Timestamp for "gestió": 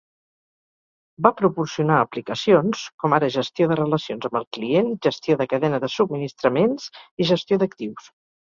3.37-3.69, 5.09-5.39, 7.35-7.63